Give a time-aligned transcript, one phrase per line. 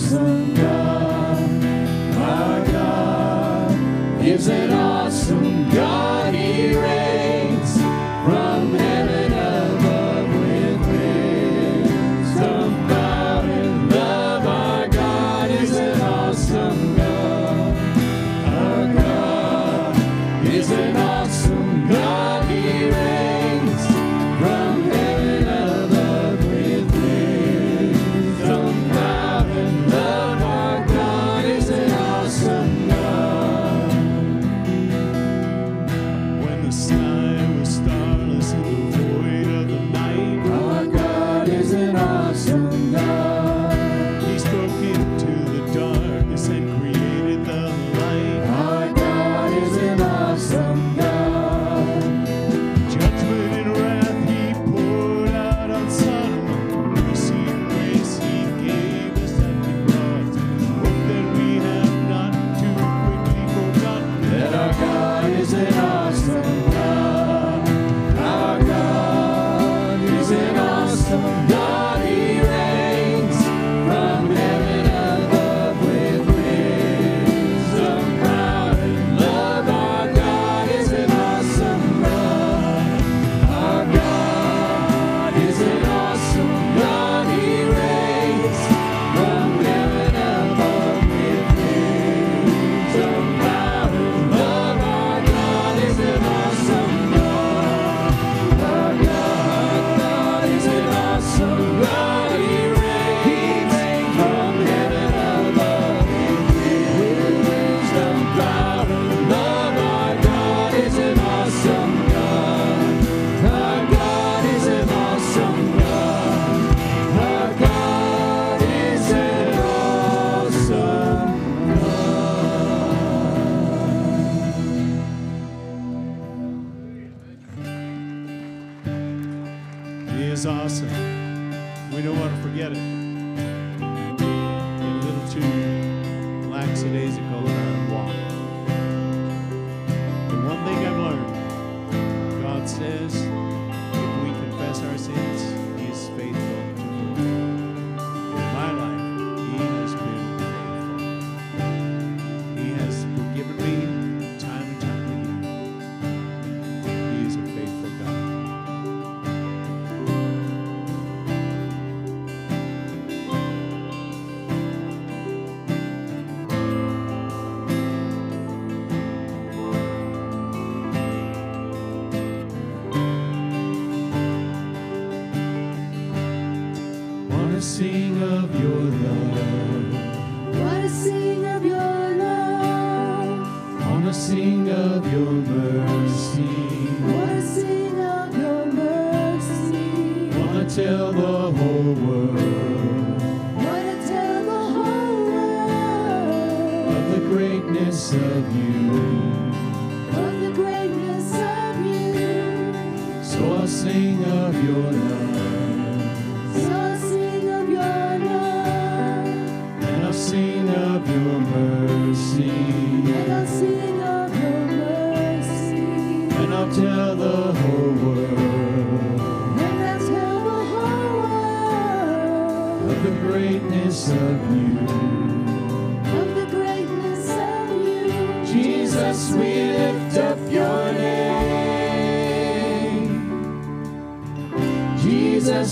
[0.00, 1.50] awesome God,
[2.14, 4.89] my God, is it all?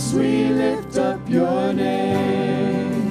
[0.08, 3.10] Jesus, we lift up your name.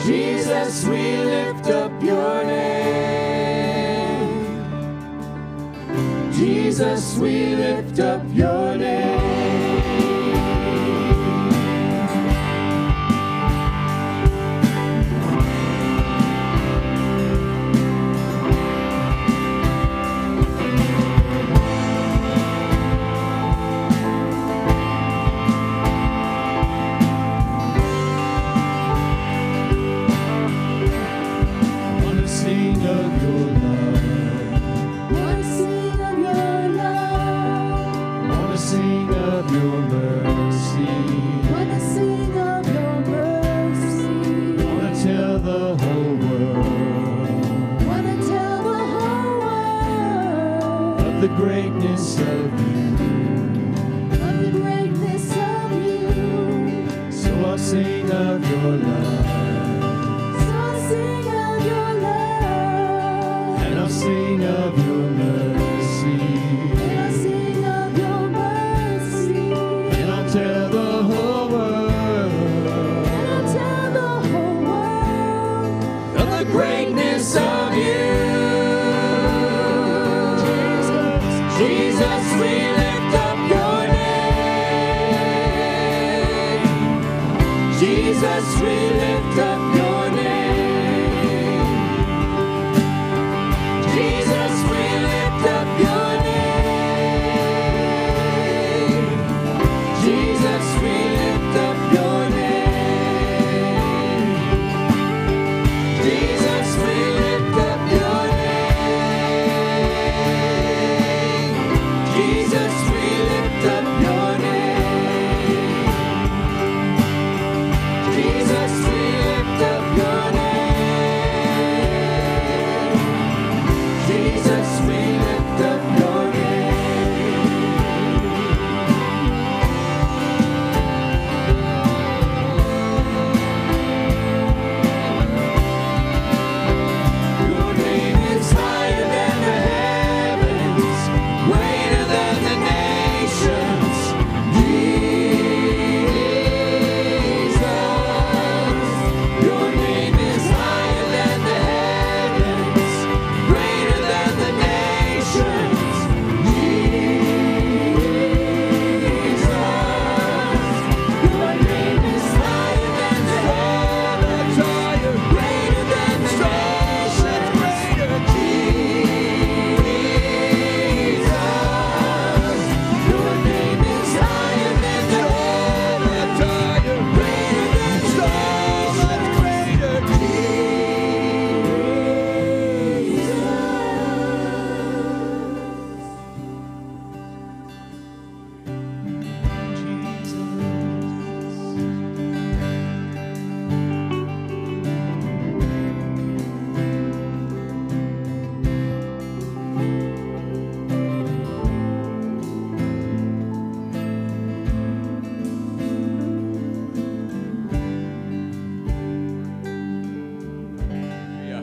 [0.00, 2.70] Jesus, we lift up your name.
[6.32, 8.49] Jesus, we lift up your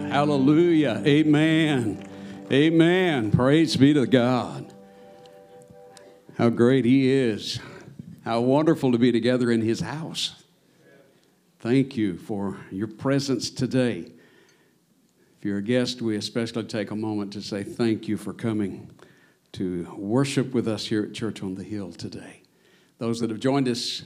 [0.09, 1.01] Hallelujah.
[1.05, 2.07] Amen.
[2.51, 3.31] Amen.
[3.31, 4.73] Praise be to God.
[6.37, 7.59] How great He is.
[8.23, 10.43] How wonderful to be together in His house.
[11.59, 14.11] Thank you for your presence today.
[15.39, 18.89] If you're a guest, we especially take a moment to say thank you for coming
[19.53, 22.43] to worship with us here at Church on the Hill today.
[22.97, 24.03] Those that have joined us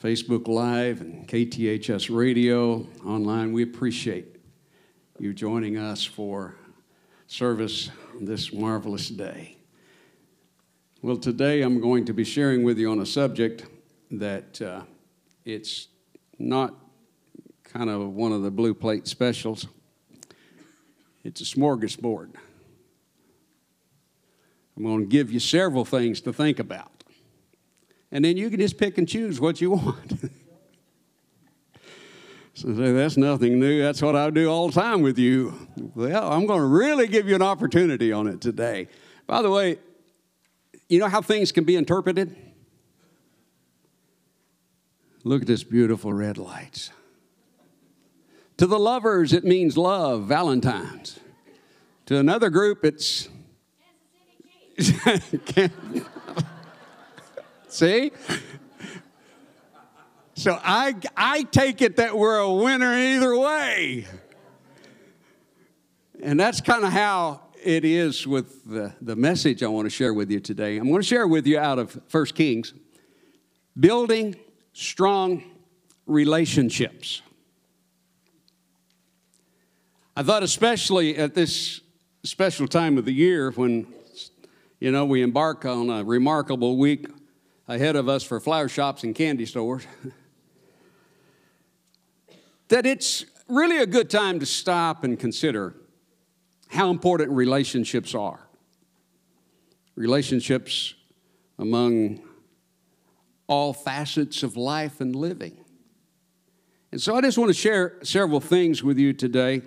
[0.00, 4.33] Facebook Live and KTHS Radio online, we appreciate
[5.20, 6.56] you joining us for
[7.28, 7.88] service
[8.20, 9.56] this marvelous day.
[11.02, 13.64] Well, today I'm going to be sharing with you on a subject
[14.10, 14.82] that uh,
[15.44, 15.86] it's
[16.38, 16.74] not
[17.62, 19.68] kind of one of the blue plate specials.
[21.22, 22.34] It's a smorgasbord.
[24.76, 27.04] I'm going to give you several things to think about.
[28.10, 30.30] And then you can just pick and choose what you want.
[32.54, 33.82] So say, that's nothing new.
[33.82, 35.68] That's what I do all the time with you.
[35.96, 38.86] Well, I'm going to really give you an opportunity on it today.
[39.26, 39.78] By the way,
[40.88, 42.36] you know how things can be interpreted?
[45.24, 46.90] Look at this beautiful red lights.
[48.58, 51.18] To the lovers, it means love, Valentine's.
[52.06, 53.28] To another group, it's.
[57.68, 58.12] See?
[60.36, 64.06] So I, I take it that we're a winner either way.
[66.20, 70.12] And that's kind of how it is with the, the message I want to share
[70.12, 70.76] with you today.
[70.76, 72.74] I'm going to share with you out of 1 Kings
[73.78, 74.34] building
[74.72, 75.44] strong
[76.06, 77.22] relationships.
[80.16, 81.80] I thought, especially at this
[82.24, 83.86] special time of the year when,
[84.80, 87.06] you know, we embark on a remarkable week
[87.68, 89.86] ahead of us for flower shops and candy stores,
[92.68, 95.74] that it's really a good time to stop and consider
[96.68, 98.40] how important relationships are.
[99.94, 100.94] Relationships
[101.58, 102.20] among
[103.46, 105.64] all facets of life and living.
[106.90, 109.62] And so I just want to share several things with you today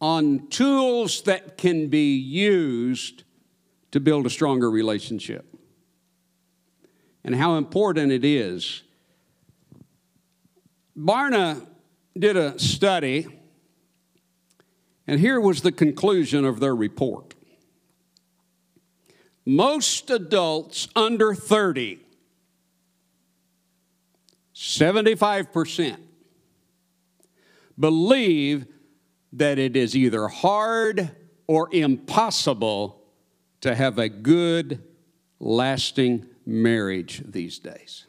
[0.00, 3.24] on tools that can be used
[3.92, 5.46] to build a stronger relationship
[7.22, 8.82] and how important it is
[10.96, 11.66] Barna
[12.16, 13.26] did a study,
[15.06, 17.34] and here was the conclusion of their report.
[19.44, 21.98] Most adults under 30,
[24.54, 25.98] 75%,
[27.78, 28.66] believe
[29.32, 31.10] that it is either hard
[31.46, 33.02] or impossible
[33.60, 34.82] to have a good,
[35.40, 38.06] lasting marriage these days.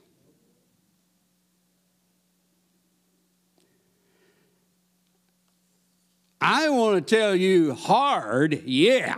[6.47, 9.17] I want to tell you hard, yeah.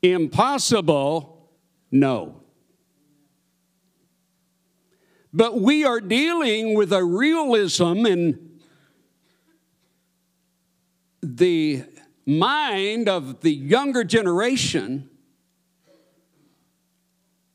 [0.00, 1.50] Impossible,
[1.90, 2.40] no.
[5.30, 8.60] But we are dealing with a realism in
[11.22, 11.84] the
[12.24, 15.10] mind of the younger generation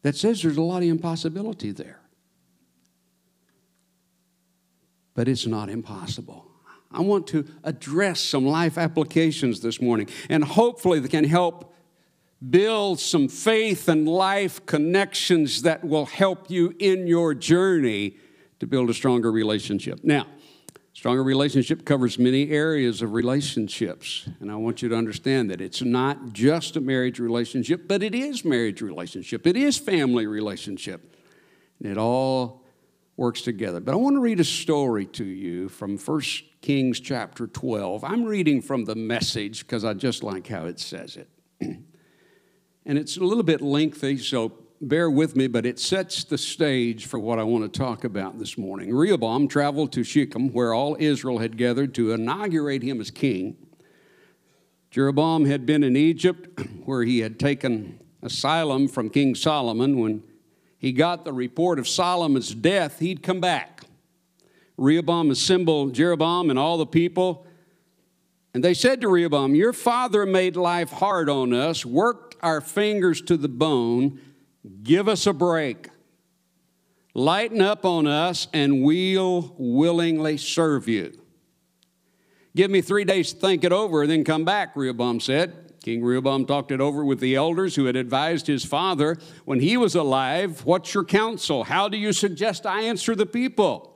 [0.04, 2.02] that says there's a lot of impossibility there.
[5.16, 6.51] But it's not impossible.
[6.94, 11.74] I want to address some life applications this morning, and hopefully they can help
[12.50, 18.18] build some faith and life connections that will help you in your journey
[18.60, 20.00] to build a stronger relationship.
[20.04, 20.26] Now,
[20.94, 25.82] stronger relationship covers many areas of relationships, and I want you to understand that it's
[25.82, 29.46] not just a marriage relationship, but it is marriage relationship.
[29.46, 31.16] It is family relationship.
[31.80, 32.61] And it all
[33.18, 33.80] works together.
[33.80, 36.22] But I want to read a story to you from 1
[36.62, 38.04] Kings chapter 12.
[38.04, 41.30] I'm reading from the message because I just like how it says it.
[41.62, 47.06] and it's a little bit lengthy, so bear with me, but it sets the stage
[47.06, 48.94] for what I want to talk about this morning.
[48.94, 53.56] Rehoboam traveled to Shechem, where all Israel had gathered to inaugurate him as king.
[54.90, 60.24] Jeroboam had been in Egypt, where he had taken asylum from King Solomon when
[60.82, 63.84] he got the report of Solomon's death, he'd come back.
[64.78, 67.46] Rehoboam assembled Jeroboam and all the people,
[68.56, 73.22] and they said to Rehoboam, Your father made life hard on us, worked our fingers
[73.22, 74.20] to the bone.
[74.82, 75.90] Give us a break.
[77.14, 81.14] Lighten up on us, and we'll willingly serve you.
[82.56, 85.61] Give me three days to think it over, and then come back, Rehoboam said.
[85.84, 89.78] King Rehoboam talked it over with the elders who had advised his father when he
[89.78, 90.64] was alive.
[90.64, 91.64] What's your counsel?
[91.64, 93.92] How do you suggest I answer the people?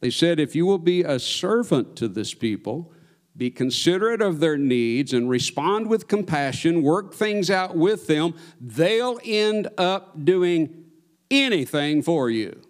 [0.00, 2.92] They said, If you will be a servant to this people,
[3.36, 9.18] be considerate of their needs, and respond with compassion, work things out with them, they'll
[9.24, 10.84] end up doing
[11.30, 12.60] anything for you.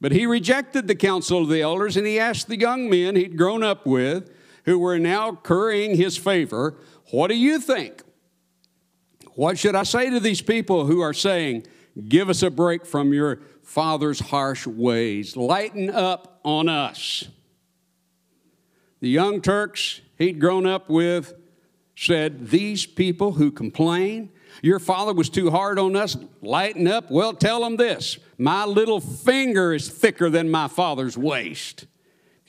[0.00, 3.36] But he rejected the counsel of the elders and he asked the young men he'd
[3.36, 4.30] grown up with
[4.64, 6.76] who were now currying his favor,
[7.10, 8.02] What do you think?
[9.34, 11.66] What should I say to these people who are saying,
[12.08, 17.28] Give us a break from your father's harsh ways, lighten up on us?
[19.00, 21.34] The young Turks he'd grown up with
[21.96, 24.30] said, These people who complain,
[24.62, 27.10] your father was too hard on us, lighten up.
[27.10, 31.86] Well, tell them this my little finger is thicker than my father's waist.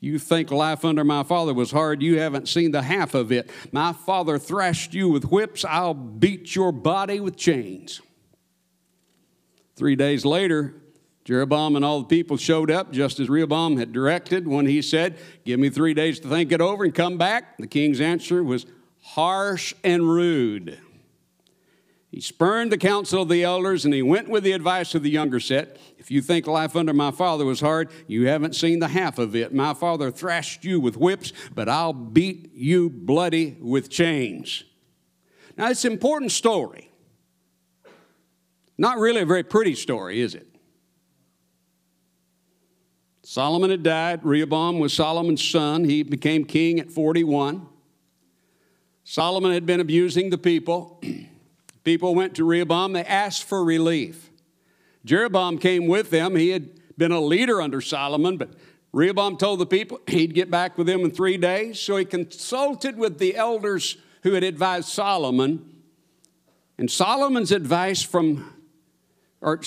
[0.02, 3.52] You think life under my father was hard, you haven't seen the half of it.
[3.72, 8.02] My father thrashed you with whips, I'll beat your body with chains.
[9.76, 10.74] Three days later,
[11.24, 15.20] Jeroboam and all the people showed up just as Rehoboam had directed when he said,
[15.46, 17.58] Give me three days to think it over and come back.
[17.58, 18.66] The king's answer was
[19.04, 20.80] harsh and rude.
[22.12, 25.10] He spurned the counsel of the elders and he went with the advice of the
[25.10, 25.78] younger set.
[25.98, 29.34] If you think life under my father was hard, you haven't seen the half of
[29.34, 29.54] it.
[29.54, 34.66] My father thrashed you with whips, but I'll beat you bloody with chains.
[35.58, 36.92] Now, it's an important story.
[38.78, 40.48] Not really a very pretty story, is it?
[43.24, 44.26] Solomon had died.
[44.26, 45.86] Rehoboam was Solomon's son.
[45.86, 47.68] He became king at 41.
[49.06, 51.02] Solomon had been abusing the people.
[51.84, 54.30] People went to Rehoboam, they asked for relief.
[55.04, 56.36] Jeroboam came with them.
[56.36, 58.52] He had been a leader under Solomon, but
[58.94, 61.80] Rehoboam told the people he'd get back with them in three days.
[61.80, 65.66] So he consulted with the elders who had advised Solomon.
[66.78, 68.54] And Solomon's advice from,
[69.40, 69.62] or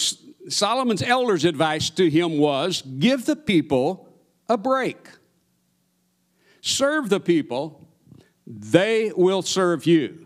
[0.49, 4.09] Solomon's elders' advice to him was give the people
[4.49, 5.09] a break.
[6.61, 7.89] Serve the people,
[8.47, 10.24] they will serve you.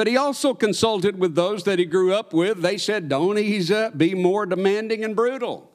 [0.00, 2.62] But he also consulted with those that he grew up with.
[2.62, 5.70] They said, Don't ease up, be more demanding and brutal.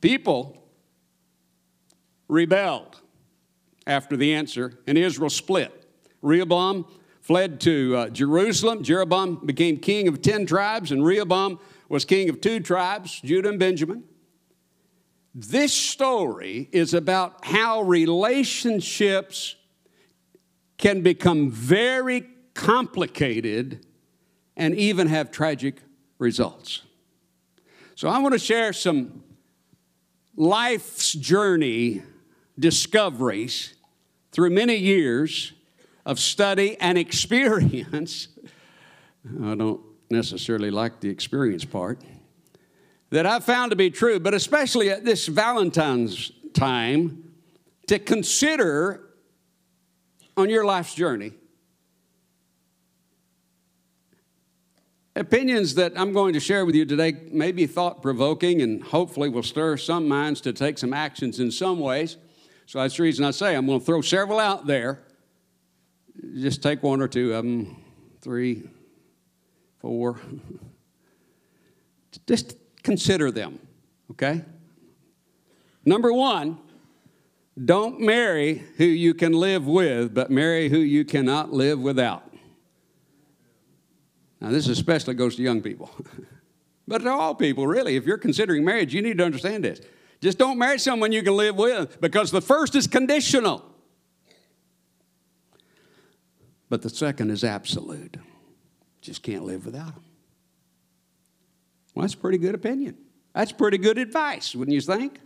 [0.00, 0.60] People
[2.26, 3.00] rebelled
[3.86, 5.86] after the answer, and Israel split.
[6.20, 6.84] Rehoboam
[7.20, 8.82] fled to uh, Jerusalem.
[8.82, 13.58] Jeroboam became king of 10 tribes, and Rehoboam was king of two tribes, Judah and
[13.60, 14.02] Benjamin.
[15.32, 19.54] This story is about how relationships
[20.76, 22.26] can become very
[22.60, 23.86] complicated
[24.54, 25.76] and even have tragic
[26.18, 26.82] results.
[27.94, 29.24] So, I want to share some
[30.36, 32.02] life's journey
[32.58, 33.74] discoveries
[34.30, 35.54] through many years
[36.04, 38.28] of study and experience.
[39.42, 41.98] I don't necessarily like the experience part
[43.08, 47.32] that I've found to be true, but especially at this Valentine's time,
[47.86, 49.00] to consider
[50.36, 51.32] on your life's journey.
[55.16, 59.28] Opinions that I'm going to share with you today may be thought provoking and hopefully
[59.28, 62.16] will stir some minds to take some actions in some ways.
[62.66, 65.02] So that's the reason I say I'm going to throw several out there.
[66.34, 67.82] Just take one or two of them,
[68.20, 68.68] three,
[69.78, 70.20] four.
[72.28, 73.58] Just consider them,
[74.12, 74.44] okay?
[75.84, 76.58] Number one,
[77.64, 82.29] don't marry who you can live with, but marry who you cannot live without.
[84.40, 85.90] Now, this especially goes to young people,
[86.88, 87.96] but to all people, really.
[87.96, 89.80] If you're considering marriage, you need to understand this.
[90.20, 93.64] Just don't marry someone you can live with because the first is conditional,
[96.68, 98.16] but the second is absolute.
[99.00, 100.04] Just can't live without them.
[101.94, 102.96] Well, that's pretty good opinion.
[103.34, 105.20] That's pretty good advice, wouldn't you think?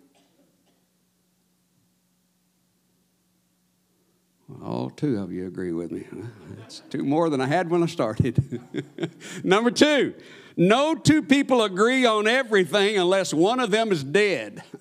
[4.63, 6.05] All two of you agree with me.
[6.59, 8.61] That's two more than I had when I started.
[9.45, 10.13] Number two,
[10.57, 14.63] no two people agree on everything unless one of them is dead.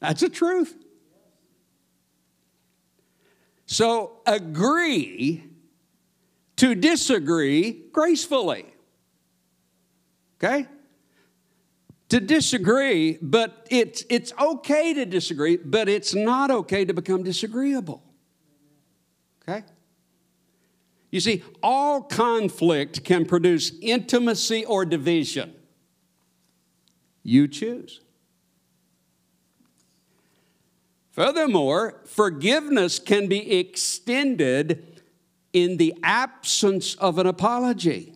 [0.00, 0.74] That's the truth.
[3.66, 5.44] So agree
[6.56, 8.64] to disagree gracefully.
[10.42, 10.66] Okay?
[12.10, 18.02] To disagree, but it's, it's okay to disagree, but it's not okay to become disagreeable.
[19.42, 19.64] Okay?
[21.10, 25.52] You see, all conflict can produce intimacy or division.
[27.22, 28.00] You choose.
[31.10, 35.02] Furthermore, forgiveness can be extended
[35.52, 38.15] in the absence of an apology.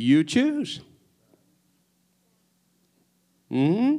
[0.00, 0.80] You choose.
[3.50, 3.96] hmm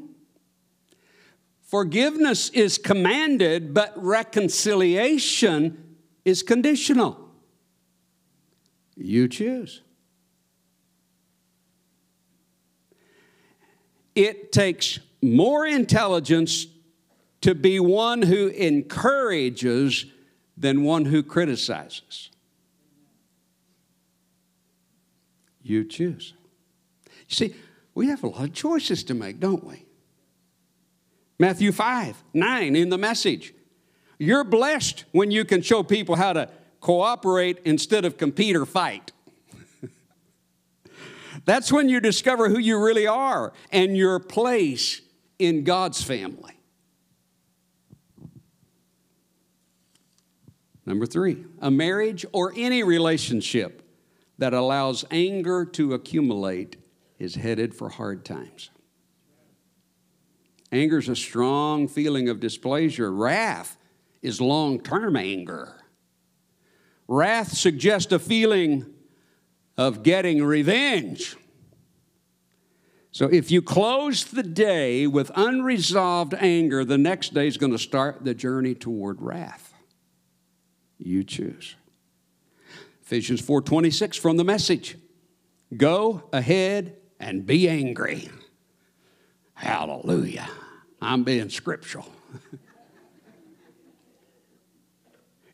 [1.62, 7.30] Forgiveness is commanded, but reconciliation is conditional.
[8.96, 9.82] You choose.
[14.16, 16.66] It takes more intelligence
[17.42, 20.06] to be one who encourages
[20.56, 22.30] than one who criticizes.
[25.70, 26.34] You choose.
[27.28, 27.56] You see,
[27.94, 29.86] we have a lot of choices to make, don't we?
[31.38, 33.54] Matthew 5 9 in the message.
[34.18, 36.50] You're blessed when you can show people how to
[36.82, 39.12] cooperate instead of compete or fight.
[41.46, 45.02] That's when you discover who you really are and your place
[45.38, 46.60] in God's family.
[50.86, 53.89] Number three, a marriage or any relationship
[54.40, 56.78] that allows anger to accumulate
[57.20, 58.70] is headed for hard times.
[60.72, 63.12] Anger is a strong feeling of displeasure.
[63.12, 63.78] Wrath
[64.22, 65.76] is long term anger.
[67.08, 68.86] Wrath suggests a feeling
[69.78, 71.36] of getting revenge.
[73.12, 77.80] So if you close the day with unresolved anger, the next day is going to
[77.80, 79.74] start the journey toward wrath.
[80.98, 81.76] You choose.
[83.10, 84.96] Ephesians 4:26 from the message.
[85.76, 88.30] Go ahead and be angry.
[89.56, 90.48] Hallelujah.
[91.02, 92.06] I'm being scriptural.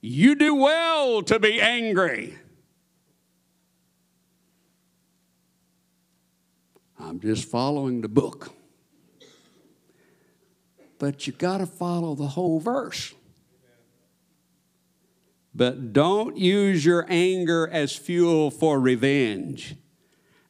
[0.01, 2.37] you do well to be angry.
[6.99, 8.51] I'm just following the book.
[10.99, 13.13] But you got to follow the whole verse.
[15.55, 19.75] But don't use your anger as fuel for revenge.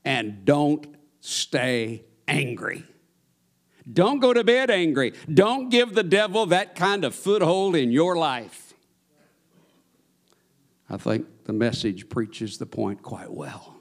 [0.04, 0.88] And don't
[1.20, 2.84] stay angry.
[3.92, 5.14] Don't go to bed angry.
[5.32, 8.74] Don't give the devil that kind of foothold in your life.
[10.90, 13.76] I think the message preaches the point quite well.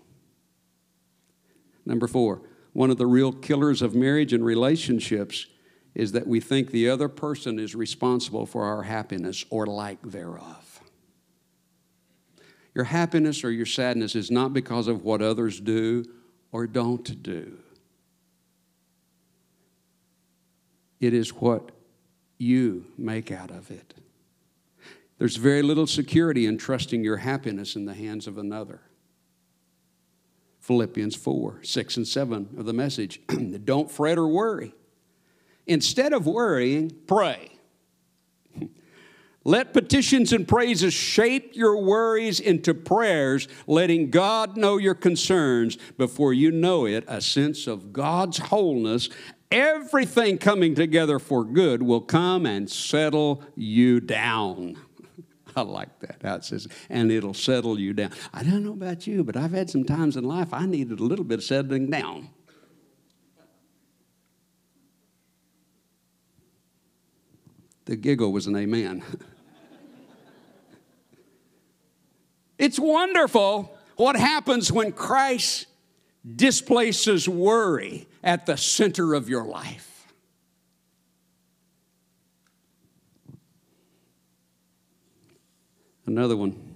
[1.86, 2.42] Number four,
[2.74, 5.46] one of the real killers of marriage and relationships
[5.94, 10.63] is that we think the other person is responsible for our happiness or lack thereof.
[12.74, 16.04] Your happiness or your sadness is not because of what others do
[16.50, 17.58] or don't do.
[21.00, 21.70] It is what
[22.38, 23.94] you make out of it.
[25.18, 28.80] There's very little security in trusting your happiness in the hands of another.
[30.60, 33.20] Philippians 4, 6, and 7 of the message.
[33.64, 34.74] Don't fret or worry.
[35.66, 37.53] Instead of worrying, pray.
[39.46, 46.32] Let petitions and praises shape your worries into prayers, letting God know your concerns before
[46.32, 47.04] you know it.
[47.06, 49.10] A sense of God's wholeness,
[49.52, 54.78] everything coming together for good, will come and settle you down.
[55.56, 56.22] I like that.
[56.24, 58.12] How it says, and it'll settle you down.
[58.32, 61.04] I don't know about you, but I've had some times in life I needed a
[61.04, 62.30] little bit of settling down.
[67.84, 69.04] The giggle was an amen.
[72.58, 75.66] it's wonderful what happens when Christ
[76.36, 79.90] displaces worry at the center of your life.
[86.06, 86.74] Another one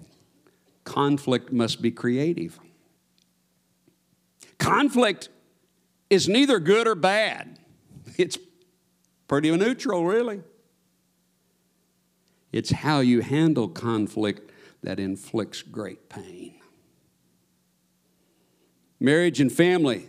[0.84, 2.58] conflict must be creative.
[4.58, 5.28] Conflict
[6.08, 7.58] is neither good or bad,
[8.16, 8.38] it's
[9.28, 10.42] pretty neutral, really.
[12.50, 14.47] It's how you handle conflict
[14.88, 16.55] that inflicts great pain.
[18.98, 20.09] Marriage and family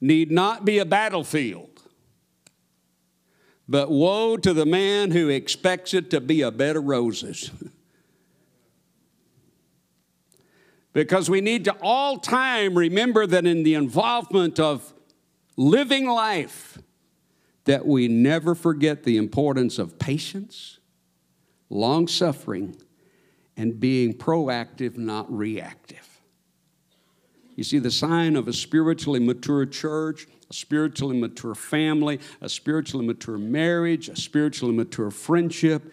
[0.00, 1.82] need not be a battlefield,
[3.66, 7.50] but woe to the man who expects it to be a bed of roses.
[10.92, 14.94] because we need to all time remember that in the involvement of
[15.56, 16.78] living life
[17.64, 20.78] that we never forget the importance of patience
[21.68, 22.76] long suffering
[23.56, 26.08] and being proactive not reactive
[27.54, 33.06] you see the sign of a spiritually mature church a spiritually mature family a spiritually
[33.06, 35.92] mature marriage a spiritually mature friendship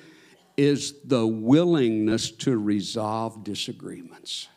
[0.58, 4.48] is the willingness to resolve disagreements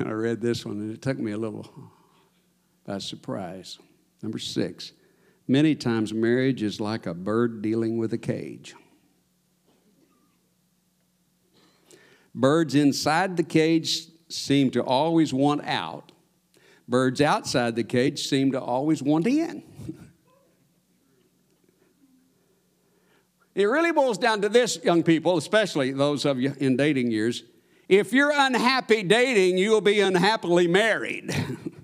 [0.00, 1.68] And I read this one and it took me a little
[2.84, 3.78] by surprise.
[4.22, 4.92] Number six,
[5.46, 8.74] many times marriage is like a bird dealing with a cage.
[12.34, 16.12] Birds inside the cage seem to always want out.
[16.88, 19.62] Birds outside the cage seem to always want in.
[23.54, 27.44] it really boils down to this, young people, especially those of you in dating years.
[27.88, 31.34] If you're unhappy dating, you'll be unhappily married.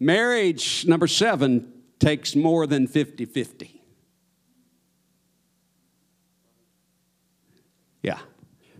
[0.00, 3.82] Marriage, number seven, takes more than 50 50.
[8.02, 8.18] Yeah,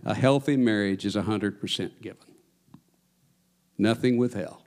[0.03, 2.17] a healthy marriage is 100% given,
[3.77, 4.63] nothing withheld.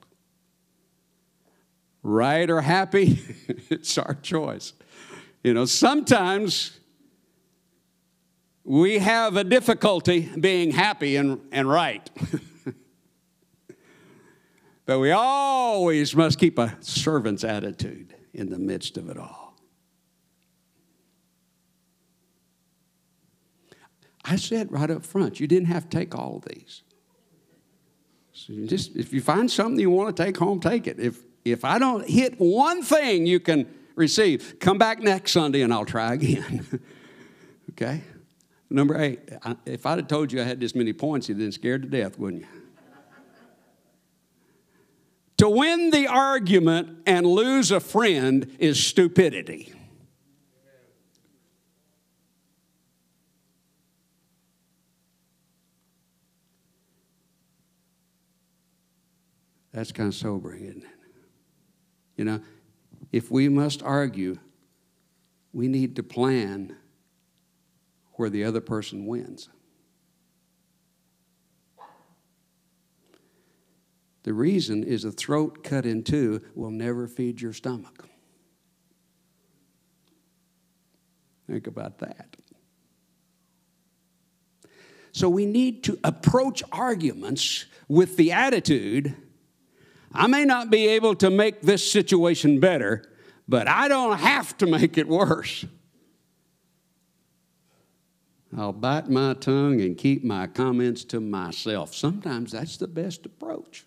[2.03, 3.19] Right or happy,
[3.69, 4.73] it's our choice.
[5.43, 6.79] You know, sometimes
[8.63, 12.09] we have a difficulty being happy and, and right.
[14.85, 19.44] but we always must keep a servant's attitude in the midst of it all.
[24.25, 26.81] I said right up front, you didn't have to take all of these.
[28.33, 30.99] So just if you find something you want to take home, take it.
[30.99, 35.71] If if I don't hit one thing you can receive, come back next Sunday and
[35.71, 36.81] I'll try again.
[37.71, 38.01] okay?
[38.69, 39.19] Number eight,
[39.65, 41.87] if I'd have told you I had this many points, you'd have been scared to
[41.87, 42.47] death, wouldn't you?
[45.37, 49.74] to win the argument and lose a friend is stupidity.
[59.75, 60.89] That's kind of sobering, isn't it?
[62.15, 62.39] You know,
[63.11, 64.39] if we must argue,
[65.51, 66.77] we need to plan
[68.13, 69.49] where the other person wins.
[74.23, 78.07] The reason is a throat cut in two will never feed your stomach.
[81.47, 82.37] Think about that.
[85.11, 89.17] So we need to approach arguments with the attitude
[90.15, 93.03] I may not be able to make this situation better,
[93.47, 95.65] but I don't have to make it worse.
[98.57, 101.93] I'll bite my tongue and keep my comments to myself.
[101.93, 103.83] Sometimes that's the best approach.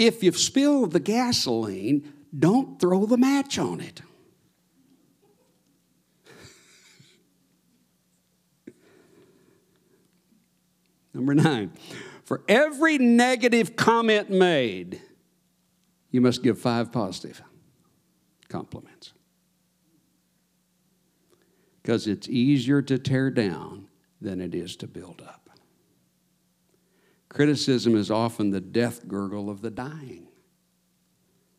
[0.00, 4.00] if you've spilled the gasoline, don't throw the match on it.
[11.12, 11.72] Number nine,
[12.30, 15.02] for every negative comment made,
[16.12, 17.42] you must give five positive
[18.48, 19.14] compliments.
[21.82, 23.88] Because it's easier to tear down
[24.20, 25.50] than it is to build up.
[27.28, 30.28] Criticism is often the death gurgle of the dying.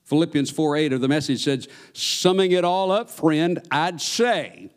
[0.06, 4.70] Philippians 4 8 of the message says, Summing it all up, friend, I'd say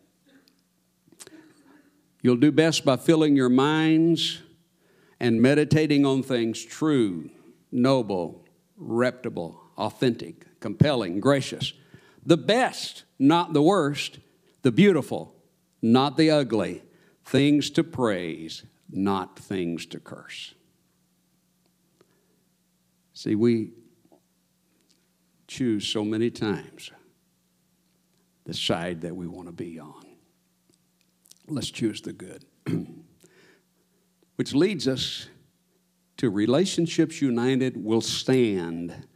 [2.20, 4.40] you'll do best by filling your minds
[5.24, 7.30] and meditating on things true,
[7.72, 8.44] noble,
[8.76, 11.72] reputable, authentic, compelling, gracious.
[12.26, 14.18] The best, not the worst.
[14.60, 15.34] The beautiful,
[15.80, 16.82] not the ugly.
[17.24, 20.52] Things to praise, not things to curse.
[23.14, 23.70] See, we
[25.48, 26.90] choose so many times
[28.44, 30.04] the side that we want to be on.
[31.48, 32.44] Let's choose the good.
[34.36, 35.28] Which leads us
[36.16, 39.06] to relationships united will stand,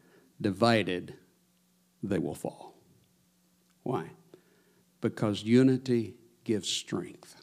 [0.40, 1.14] divided,
[2.02, 2.74] they will fall.
[3.82, 4.10] Why?
[5.00, 7.36] Because unity gives strength.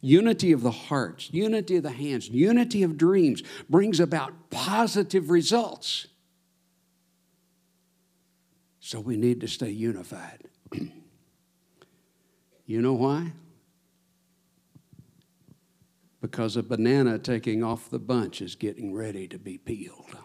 [0.00, 6.06] Unity of the hearts, unity of the hands, unity of dreams brings about positive results.
[8.80, 10.44] So we need to stay unified.
[12.66, 13.32] you know why?
[16.20, 20.16] Because a banana taking off the bunch is getting ready to be peeled.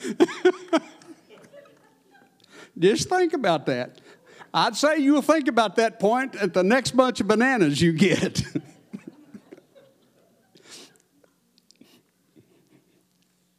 [2.78, 4.00] Just think about that.
[4.52, 8.42] I'd say you'll think about that point at the next bunch of bananas you get.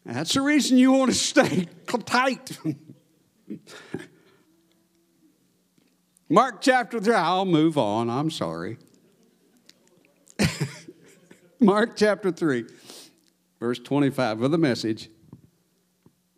[0.06, 1.68] That's the reason you want to stay
[2.06, 2.58] tight.
[6.30, 8.78] Mark chapter 3, I'll move on, I'm sorry.
[11.60, 12.66] Mark chapter 3,
[13.60, 15.10] verse 25 of the message.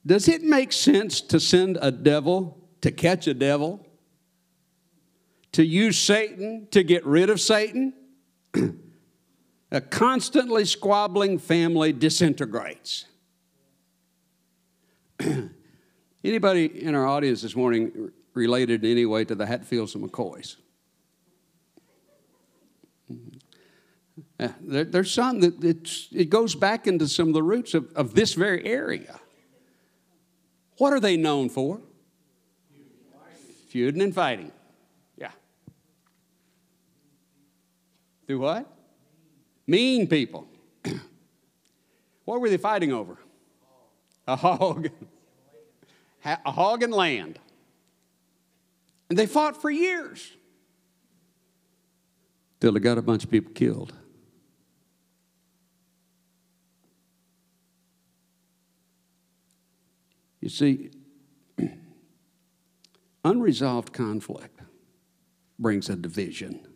[0.06, 3.88] Does it make sense to send a devil to catch a devil?
[5.54, 7.94] To use Satan to get rid of Satan?
[9.72, 13.06] a constantly squabbling family disintegrates.
[16.24, 20.56] Anybody in our audience this morning related in any way to the Hatfields and McCoys?
[24.40, 28.16] Uh, there, there's some that it goes back into some of the roots of, of
[28.16, 29.20] this very area.
[30.78, 31.82] What are they known for?
[33.70, 34.52] Feuding and fighting.
[35.18, 35.32] Yeah.
[38.28, 38.68] Through what?
[39.68, 40.48] Mean people.
[42.26, 43.18] what were they fighting over?
[44.28, 44.90] A hog.
[46.26, 47.40] A hog and land.
[49.10, 50.32] And they fought for years.
[52.60, 53.94] Till they got a bunch of people killed.
[60.40, 60.92] You see,
[63.26, 64.62] unresolved conflict
[65.60, 66.68] brings a division,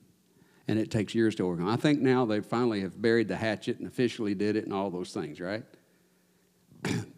[0.67, 1.67] and it takes years to overcome.
[1.67, 4.89] I think now they finally have buried the hatchet and officially did it and all
[4.89, 5.63] those things, right?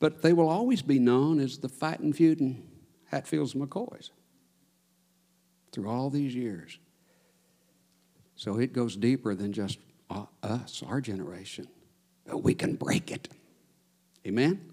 [0.00, 2.66] but they will always be known as the fighting, feuding
[3.12, 4.10] Hatfields and McCoys
[5.70, 6.78] through all these years.
[8.34, 11.68] So it goes deeper than just uh, us, our generation.
[12.24, 13.28] But we can break it.
[14.26, 14.72] Amen?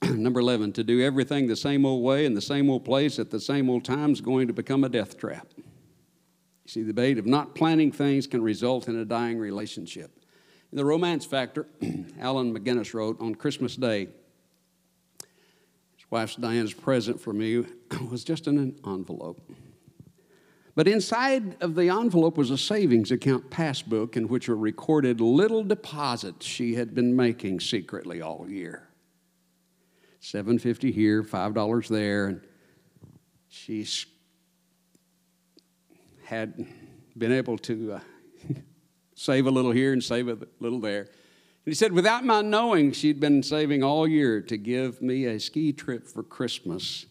[0.02, 3.30] Number 11, to do everything the same old way in the same old place at
[3.30, 5.48] the same old time is going to become a death trap.
[5.56, 10.19] You see, the bait of not planning things can result in a dying relationship.
[10.72, 11.66] In the romance factor,
[12.20, 14.08] Alan McGinnis wrote on Christmas Day,
[15.96, 17.64] his wife Diana's present for me
[18.10, 19.40] was just an envelope.
[20.76, 25.64] But inside of the envelope was a savings account passbook in which were recorded little
[25.64, 28.88] deposits she had been making secretly all year.
[30.20, 32.26] 750 here, $5 there.
[32.26, 32.40] And
[33.48, 34.06] she's
[36.24, 36.64] had
[37.18, 38.00] been able to uh,
[39.20, 41.02] save a little here and save a little there.
[41.02, 45.38] And he said, without my knowing, she'd been saving all year to give me a
[45.38, 47.04] ski trip for Christmas.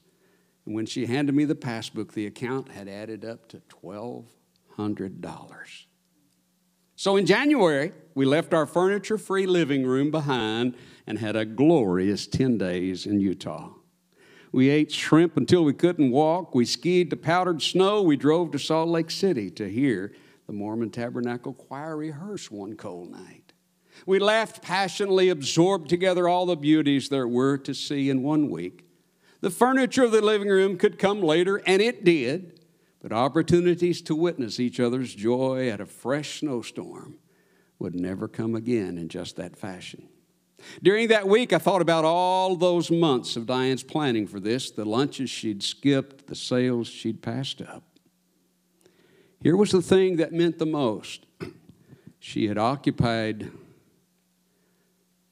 [0.66, 5.86] And when she handed me the passbook, the account had added up to $1,200.
[6.96, 12.26] So in January, we left our furniture free living room behind and had a glorious
[12.26, 13.70] 10 days in Utah.
[14.52, 16.56] We ate shrimp until we couldn't walk.
[16.56, 18.02] We skied to powdered snow.
[18.02, 20.12] We drove to Salt Lake City to hear
[20.50, 23.54] the Mormon Tabernacle Choir rehearse one cold night.
[24.08, 28.84] We laughed passionately, absorbed together all the beauties there were to see in one week.
[29.42, 32.62] The furniture of the living room could come later, and it did,
[33.00, 37.20] but opportunities to witness each other's joy at a fresh snowstorm
[37.78, 40.10] would never come again in just that fashion.
[40.82, 44.84] During that week, I thought about all those months of Diane's planning for this the
[44.84, 47.84] lunches she'd skipped, the sales she'd passed up.
[49.42, 51.26] Here was the thing that meant the most
[52.20, 53.52] she had occupied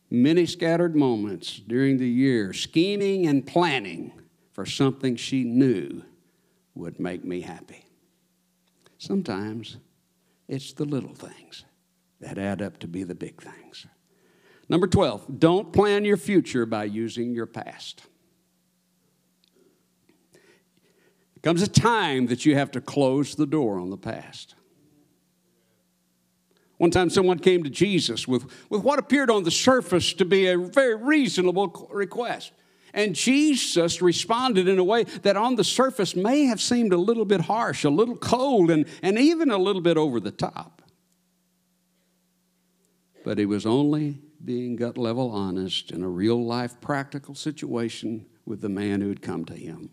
[0.10, 4.14] many scattered moments during the year scheming and planning
[4.54, 6.04] for something she knew
[6.74, 7.86] would make me happy.
[8.98, 9.78] Sometimes
[10.48, 11.66] it's the little things
[12.22, 13.86] that add up to be the big things.
[14.70, 18.04] Number 12, don't plan your future by using your past.
[21.42, 24.56] Comes a time that you have to close the door on the past.
[26.78, 30.48] One time, someone came to Jesus with, with what appeared on the surface to be
[30.48, 32.52] a very reasonable request.
[32.94, 37.26] And Jesus responded in a way that on the surface may have seemed a little
[37.26, 40.82] bit harsh, a little cold, and, and even a little bit over the top.
[43.24, 48.62] But he was only being gut level honest in a real life practical situation with
[48.62, 49.90] the man who had come to him.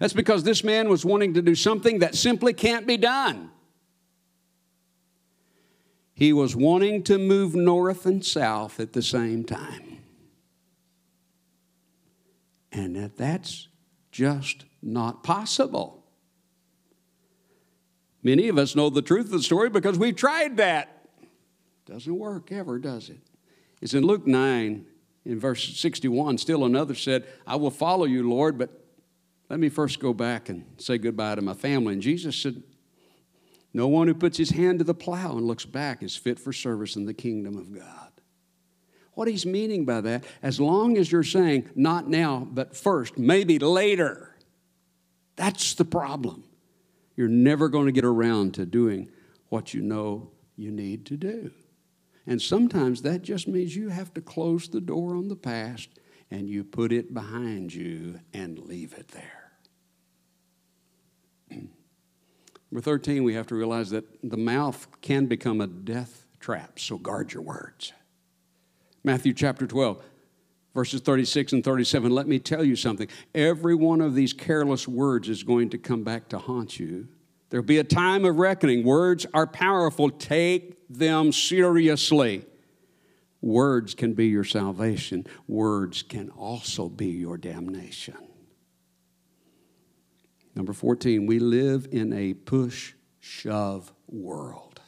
[0.00, 3.50] That's because this man was wanting to do something that simply can't be done.
[6.14, 9.98] He was wanting to move north and south at the same time.
[12.70, 13.68] And that that's
[14.12, 16.04] just not possible.
[18.22, 21.06] Many of us know the truth of the story because we've tried that.
[21.84, 23.18] Doesn't work ever, does it?
[23.82, 24.86] It's in Luke 9,
[25.26, 26.38] in verse 61.
[26.38, 28.83] Still another said, I will follow you, Lord, but
[29.54, 31.92] let me first go back and say goodbye to my family.
[31.92, 32.60] And Jesus said,
[33.72, 36.52] No one who puts his hand to the plow and looks back is fit for
[36.52, 38.10] service in the kingdom of God.
[39.12, 43.60] What he's meaning by that, as long as you're saying, not now, but first, maybe
[43.60, 44.34] later,
[45.36, 46.42] that's the problem.
[47.14, 49.08] You're never going to get around to doing
[49.50, 51.52] what you know you need to do.
[52.26, 55.90] And sometimes that just means you have to close the door on the past
[56.28, 59.43] and you put it behind you and leave it there.
[62.74, 66.98] Number 13, we have to realize that the mouth can become a death trap, so
[66.98, 67.92] guard your words.
[69.04, 70.02] Matthew chapter 12,
[70.74, 72.10] verses 36 and 37.
[72.10, 73.06] Let me tell you something.
[73.32, 77.06] Every one of these careless words is going to come back to haunt you.
[77.50, 78.82] There'll be a time of reckoning.
[78.82, 80.10] Words are powerful.
[80.10, 82.44] Take them seriously.
[83.40, 88.33] Words can be your salvation, words can also be your damnation.
[90.54, 94.80] Number 14, we live in a push shove world.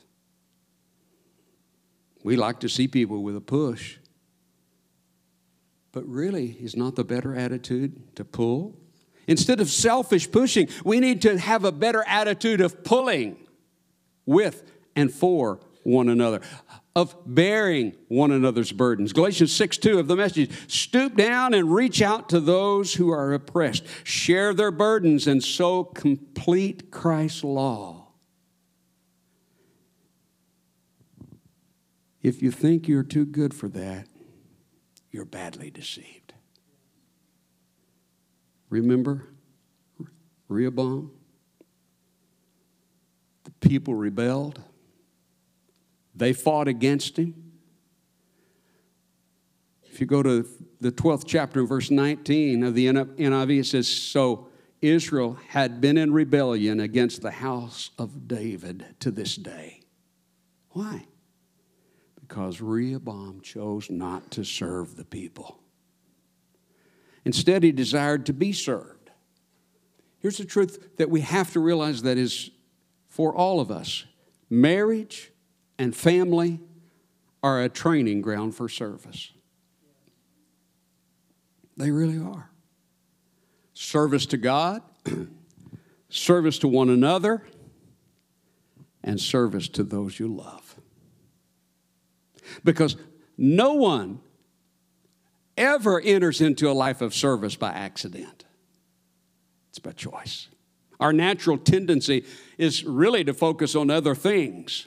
[2.23, 3.99] We like to see people with a push,
[5.93, 8.79] but really, is not the better attitude to pull?
[9.27, 13.37] Instead of selfish pushing, we need to have a better attitude of pulling
[14.25, 16.41] with and for one another,
[16.97, 19.13] of bearing one another's burdens.
[19.13, 23.35] Galatians 6 2 of the message stoop down and reach out to those who are
[23.35, 28.09] oppressed, share their burdens, and so complete Christ's law.
[32.23, 34.09] If you think you're too good for that,
[35.11, 36.33] you're badly deceived.
[38.71, 39.29] Remember
[40.49, 41.13] Rehoboam?
[43.45, 44.63] The people rebelled.
[46.17, 47.35] They fought against him.
[49.85, 50.47] If you go to
[50.81, 54.49] the 12th chapter, verse 19 of the NIV, it says, So
[54.81, 59.81] Israel had been in rebellion against the house of David to this day.
[60.71, 61.07] Why?
[62.21, 65.61] Because Rehoboam chose not to serve the people.
[67.25, 69.11] Instead, he desired to be served.
[70.19, 72.51] Here's the truth that we have to realize that is
[73.07, 74.05] for all of us
[74.51, 75.33] marriage
[75.79, 76.61] and family
[77.43, 79.33] are a training ground for service.
[81.77, 82.51] They really are.
[83.75, 84.83] Service to God,
[86.09, 87.43] service to one another,
[89.05, 90.77] and service to those you love.
[92.65, 92.97] Because
[93.37, 94.21] no one
[95.57, 98.45] ever enters into a life of service by accident,
[99.69, 100.49] it's by choice.
[100.99, 102.25] Our natural tendency
[102.57, 104.87] is really to focus on other things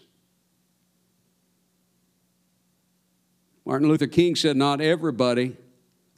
[3.69, 5.55] Martin Luther King said, Not everybody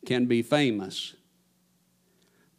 [0.05, 1.15] can be famous,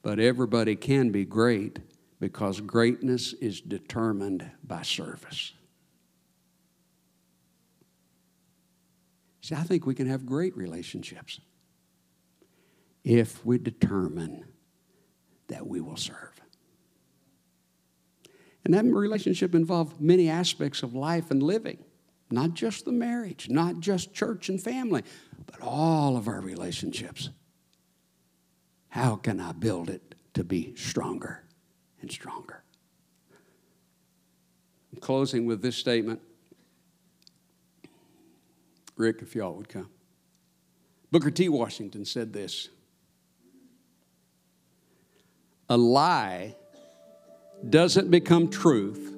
[0.03, 1.79] but everybody can be great
[2.21, 5.55] because greatness is determined by service.
[9.41, 11.41] See, I think we can have great relationships
[13.03, 14.45] if we determine
[15.49, 16.39] that we will serve.
[18.67, 21.79] And that relationship involves many aspects of life and living,
[22.33, 25.03] not just the marriage, not just church and family,
[25.47, 27.31] but all of our relationships.
[28.89, 31.45] How can I build it to be stronger
[32.01, 32.63] and stronger?
[34.93, 36.21] I'm closing with this statement.
[38.97, 39.89] Rick, if y'all would come.
[41.11, 41.49] Booker T.
[41.49, 42.69] Washington said this
[45.69, 46.55] A lie
[47.69, 49.15] doesn't become truth,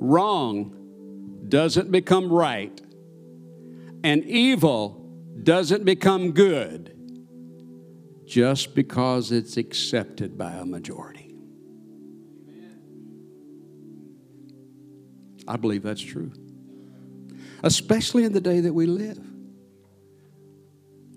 [0.00, 0.79] wrong
[1.50, 2.80] doesn't become right,
[4.02, 5.06] and evil
[5.42, 6.96] doesn't become good
[8.26, 11.34] just because it's accepted by a majority.
[15.48, 16.32] I believe that's true,
[17.64, 19.18] especially in the day that we live.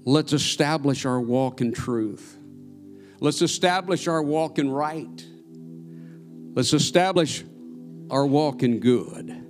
[0.05, 2.37] Let's establish our walk in truth.
[3.19, 5.25] Let's establish our walk in right.
[6.55, 7.45] Let's establish
[8.09, 9.42] our walk in good.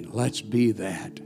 [0.00, 1.20] And let's be that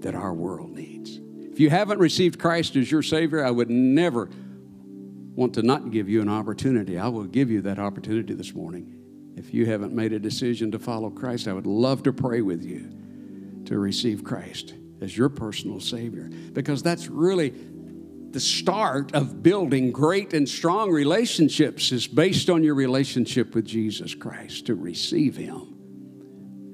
[0.00, 1.20] that our world needs.
[1.52, 4.30] If you haven't received Christ as your Savior, I would never
[5.34, 6.98] want to not give you an opportunity.
[6.98, 9.34] I will give you that opportunity this morning.
[9.36, 12.64] If you haven't made a decision to follow Christ, I would love to pray with
[12.64, 12.90] you
[13.66, 14.72] to receive Christ
[15.02, 17.50] as your personal Savior because that's really
[18.30, 24.14] the start of building great and strong relationships is based on your relationship with Jesus
[24.14, 25.74] Christ to receive Him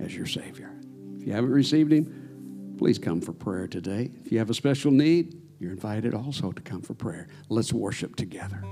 [0.00, 0.69] as your Savior.
[1.20, 4.10] If you haven't received Him, please come for prayer today.
[4.24, 7.28] If you have a special need, you're invited also to come for prayer.
[7.50, 8.64] Let's worship together.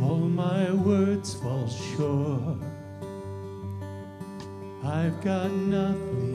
[0.00, 2.67] All my words fall short.
[4.90, 6.27] I've got nothing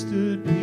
[0.00, 0.59] stood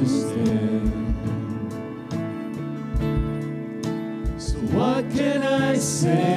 [0.00, 1.14] to stand.
[4.40, 6.29] So what can I say?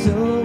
[0.00, 0.39] So